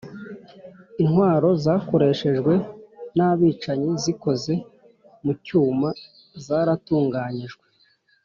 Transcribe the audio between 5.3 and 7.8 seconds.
cyuma zaratunganyijwe